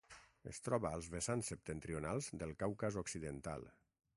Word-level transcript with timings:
Es 0.51 0.59
troba 0.67 0.91
als 0.99 1.09
vessants 1.15 1.51
septentrionals 1.53 2.31
del 2.45 2.55
Caucas 2.65 2.99
occidental. 3.03 3.69